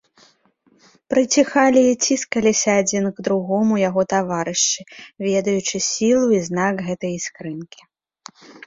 [1.13, 4.81] Прыціхалі і ціскаліся адзін к другому яго таварышы,
[5.29, 7.81] ведаючы сілу і знак гэтай іскрынкі.